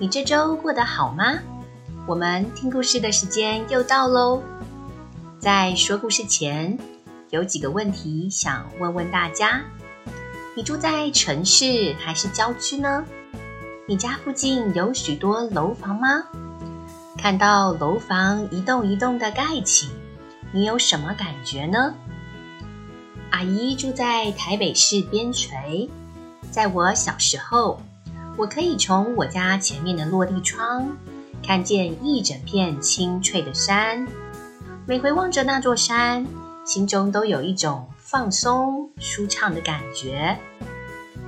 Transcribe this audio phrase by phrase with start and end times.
[0.00, 1.40] 你这周过得好吗？
[2.06, 4.40] 我们听故事的时间又到喽。
[5.40, 6.78] 在说故事前，
[7.30, 9.60] 有几个问题想问问大家：
[10.54, 13.04] 你住在城市还是郊区呢？
[13.88, 16.22] 你家附近有许多楼房吗？
[17.16, 19.90] 看到楼房一栋一栋的盖起，
[20.52, 21.92] 你有什么感觉呢？
[23.30, 25.88] 阿姨住在台北市边陲，
[26.52, 27.82] 在我小时候。
[28.38, 30.96] 我可以从我家前面的落地窗
[31.44, 34.06] 看见一整片青翠的山，
[34.86, 36.24] 每回望着那座山，
[36.64, 40.38] 心中都有一种放松舒畅的感觉。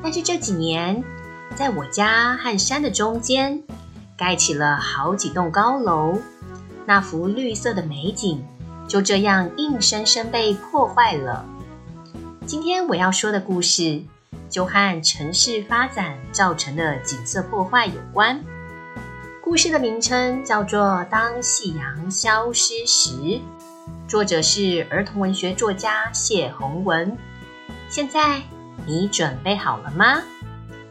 [0.00, 1.02] 但是这几年，
[1.56, 3.61] 在我家和山的中间，
[4.17, 6.17] 盖起了好几栋高楼，
[6.86, 8.45] 那幅绿色的美景
[8.86, 11.45] 就这样硬生生被破坏了。
[12.47, 14.05] 今天我要说的故事。
[14.50, 18.42] 就和城市发展造成的景色破坏有关。
[19.42, 23.10] 故事的名称叫做《当夕阳消失时》，
[24.06, 27.16] 作者是儿童文学作家谢宏文。
[27.88, 28.42] 现在
[28.86, 30.22] 你准备好了吗？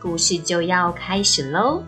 [0.02, 1.84] 故事就要开始喽！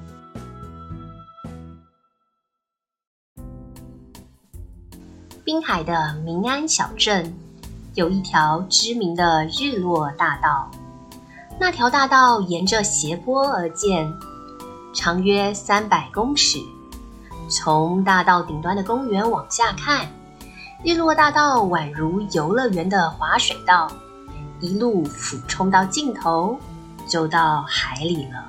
[5.44, 7.34] 滨海的民安小镇
[7.96, 10.72] 有一条知名的日落大道。
[11.62, 14.12] 那条大道沿着斜坡而建，
[14.96, 16.58] 长约三百公尺。
[17.52, 20.08] 从大道顶端的公园往下看，
[20.84, 23.88] 日落大道宛如游乐园的滑水道，
[24.60, 26.58] 一路俯冲到尽头，
[27.08, 28.44] 就到海里了。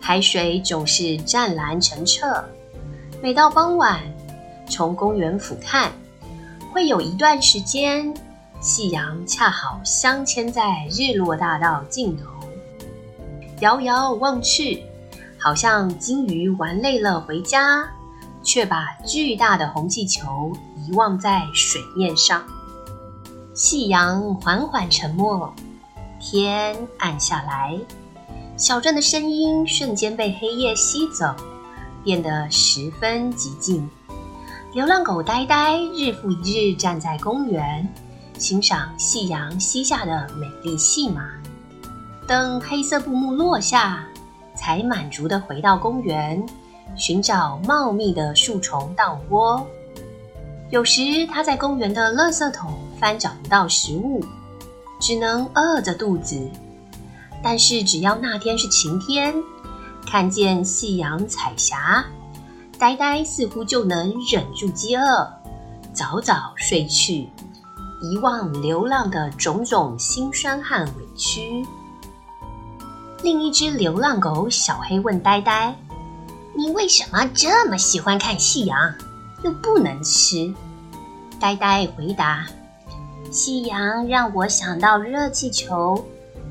[0.00, 2.44] 海水总是湛蓝澄澈。
[3.22, 4.00] 每到傍晚，
[4.68, 5.90] 从公园俯瞰，
[6.72, 8.12] 会有一段时间。
[8.64, 12.24] 夕阳恰好镶嵌在日落大道尽头，
[13.60, 14.82] 遥遥望去，
[15.38, 17.86] 好像金鱼玩累了回家，
[18.42, 22.42] 却把巨大的红气球遗忘在水面上。
[23.52, 25.52] 夕阳缓缓沉没，
[26.18, 27.78] 天暗下来，
[28.56, 31.34] 小镇的声音瞬间被黑夜吸走，
[32.02, 33.86] 变得十分寂静。
[34.72, 37.86] 流浪狗呆呆日复一日站在公园。
[38.38, 41.30] 欣赏夕阳西下的美丽戏码，
[42.26, 44.04] 等黑色布幕落下，
[44.54, 46.44] 才满足的回到公园，
[46.96, 49.66] 寻找茂密的树丛当窝。
[50.70, 54.24] 有时他在公园的垃圾桶翻找不到食物，
[55.00, 56.50] 只能饿着肚子。
[57.42, 59.34] 但是只要那天是晴天，
[60.06, 62.04] 看见夕阳彩霞，
[62.78, 65.30] 呆呆似乎就能忍住饥饿，
[65.92, 67.28] 早早睡去。
[68.04, 71.64] 遗忘流浪的种种辛酸和委屈。
[73.22, 75.74] 另一只流浪狗小黑问呆呆
[76.54, 78.94] ：“你为什么这么喜欢看夕阳，
[79.42, 80.52] 又不能吃？”
[81.40, 82.44] 呆呆回答
[83.32, 86.04] ：“夕阳让我想到热气球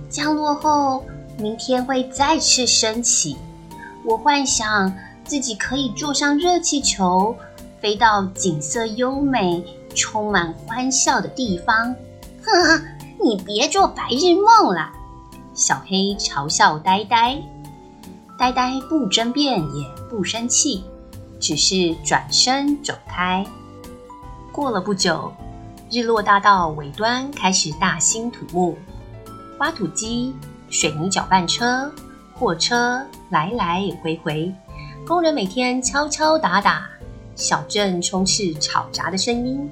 [0.09, 1.05] 降落后，
[1.37, 3.37] 明天会再次升起。
[4.03, 4.91] 我幻想
[5.23, 7.35] 自己可以坐上热气球，
[7.79, 9.63] 飞到景色优美。”
[9.93, 11.95] 充满欢笑的地方，
[12.43, 12.81] 呵呵，
[13.23, 14.91] 你别做白日梦了。
[15.53, 17.41] 小黑嘲笑呆呆，
[18.37, 20.83] 呆呆不争辩也不生气，
[21.39, 23.45] 只是转身走开。
[24.51, 25.31] 过了不久，
[25.91, 28.75] 日落大道尾端开始大兴土木，
[29.59, 30.35] 挖土机、
[30.69, 31.91] 水泥搅拌车、
[32.33, 34.53] 货车来来回回，
[35.05, 36.89] 工人每天敲敲打打。
[37.35, 39.67] 小镇充斥吵杂的声音，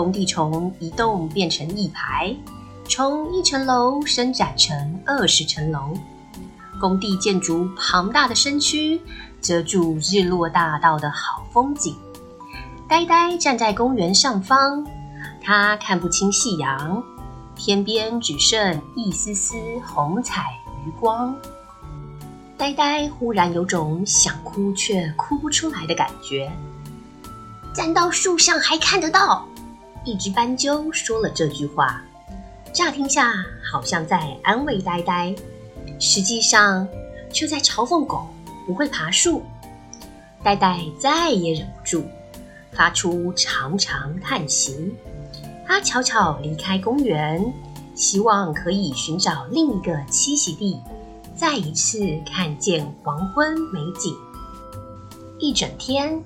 [0.00, 2.34] 工地从一栋变成一排，
[2.88, 5.92] 从一层楼伸展成二十层楼。
[6.80, 8.98] 工地建筑庞大的身躯
[9.42, 11.94] 遮住日落大道的好风景。
[12.88, 14.86] 呆呆站在公园上方，
[15.42, 17.04] 他看不清夕阳，
[17.54, 19.54] 天边只剩一丝丝
[19.86, 20.46] 红彩
[20.86, 21.36] 余光。
[22.56, 26.50] 呆呆忽然有种想哭却哭不出来的感觉。
[27.74, 29.46] 站到树上还看得到，
[30.04, 32.02] 一只斑鸠说了这句话，
[32.72, 33.32] 乍听下
[33.62, 35.34] 好像在安慰呆呆，
[35.98, 36.88] 实际上
[37.32, 38.26] 却在嘲讽狗
[38.66, 39.42] 不会爬树。
[40.42, 42.04] 呆呆再也忍不住，
[42.72, 44.94] 发出长长叹息。
[45.66, 47.52] 他悄悄离开公园，
[47.94, 50.80] 希望可以寻找另一个栖息地，
[51.34, 54.16] 再一次看见黄昏美景。
[55.38, 56.22] 一整天，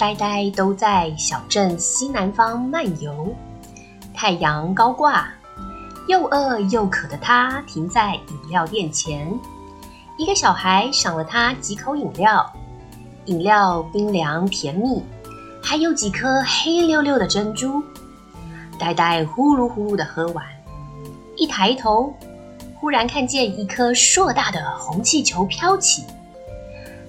[0.00, 3.36] 呆呆都在小镇西南方漫游。
[4.14, 5.28] 太阳高挂，
[6.08, 9.30] 又饿又渴的他停在饮料店前。
[10.16, 12.50] 一个小孩赏了他几口饮料，
[13.26, 15.02] 饮料冰凉甜蜜，
[15.62, 17.82] 还有几颗黑溜溜的珍珠。
[18.78, 20.42] 呆呆呼噜呼噜的喝完，
[21.36, 22.10] 一抬头，
[22.74, 26.04] 忽然看见一颗硕大的红气球飘起。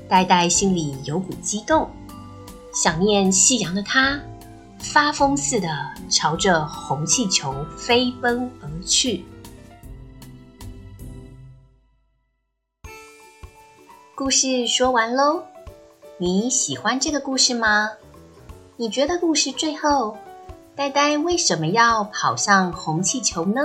[0.09, 1.89] 呆呆心里有股激动，
[2.73, 4.17] 想念夕阳的他，
[4.79, 5.67] 发疯似的
[6.09, 9.25] 朝着红气球飞奔而去。
[14.15, 15.43] 故事说完喽，
[16.17, 17.89] 你喜欢这个故事吗？
[18.77, 20.17] 你觉得故事最后？
[20.73, 23.61] 呆呆为什么要跑向红气球呢？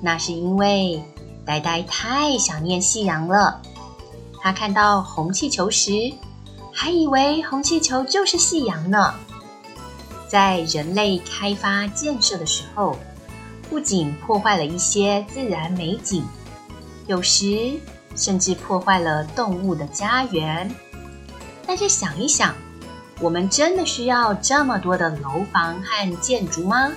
[0.00, 1.02] 那是因为
[1.44, 3.60] 呆呆太想念夕阳了。
[4.40, 6.12] 他看到红气球时，
[6.74, 9.14] 还以为红气球就是夕阳呢。
[10.28, 12.98] 在人类开发建设的时候，
[13.70, 16.24] 不仅破坏了一些自然美景，
[17.06, 17.72] 有时
[18.16, 20.68] 甚至破坏了动物的家园。
[21.66, 22.54] 但是想一想。
[23.20, 26.90] 我们真的需要这么多的楼房和建筑吗？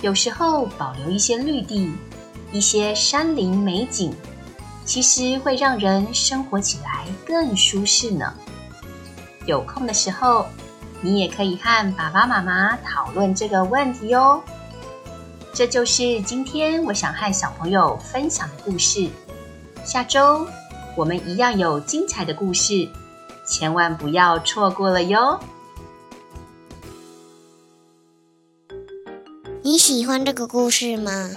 [0.00, 1.92] 有时候保留一些绿地、
[2.52, 4.14] 一些山林美景，
[4.84, 8.32] 其实会让人生活起来更舒适呢。
[9.46, 10.46] 有空的时候，
[11.00, 14.42] 你也可以和爸爸妈妈讨论这个问题哦。
[15.52, 19.08] 这就是今天我想和小朋友分享的故事。
[19.84, 20.46] 下周
[20.96, 22.88] 我们一样有精彩的故事。
[23.48, 25.38] 千万不要错过了哟！
[29.62, 31.30] 你喜欢这个故事吗？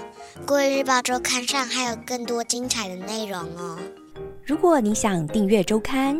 [0.45, 3.77] 国语日报周刊上还有更多精彩的内容哦。
[4.43, 6.19] 如果你想订阅周刊，